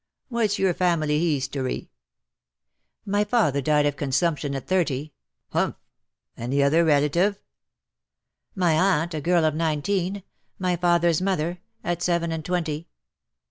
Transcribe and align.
What's 0.29 0.57
your 0.57 0.73
family 0.73 1.19
heestory 1.19 1.89
?''"My 3.15 3.23
father 3.23 3.61
died 3.61 3.85
of 3.85 3.97
consumption 3.97 4.55
at 4.55 4.65
thirty."" 4.65 5.13
Humph! 5.51 5.75
ainy 6.35 6.63
other 6.65 6.83
relative 6.83 7.39
?""My 8.55 8.71
aunt, 8.73 9.13
a 9.13 9.21
girl 9.21 9.45
of 9.45 9.53
nineteen; 9.53 10.23
my 10.57 10.75
father's 10.75 11.21
mother, 11.21 11.59
at 11.83 12.01
seven 12.01 12.31
and 12.31 12.43
twenty." 12.43 12.87